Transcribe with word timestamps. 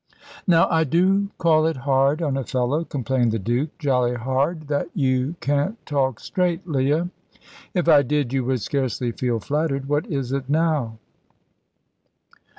"Now 0.47 0.67
I 0.67 0.83
do 0.83 1.29
call 1.37 1.67
it 1.67 1.77
hard 1.77 2.23
on 2.23 2.35
a 2.35 2.43
fellow," 2.43 2.83
complained 2.83 3.31
the 3.31 3.37
Duke 3.37 3.77
"jolly 3.77 4.15
hard 4.15 4.67
that 4.67 4.87
you 4.95 5.35
can't 5.41 5.77
talk 5.85 6.19
straight, 6.19 6.67
Leah." 6.67 7.09
"If 7.75 7.87
I 7.87 8.01
did 8.01 8.33
you 8.33 8.43
would 8.45 8.61
scarcely 8.61 9.11
feel 9.11 9.39
flattered. 9.39 9.87
What 9.87 10.07
is 10.07 10.31
it 10.31 10.49
now?" 10.49 10.97